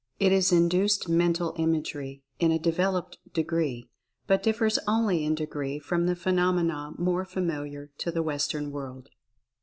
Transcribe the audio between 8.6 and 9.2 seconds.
World.